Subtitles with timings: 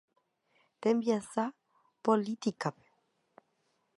[0.81, 1.43] Tembiasa
[2.03, 2.87] políticape.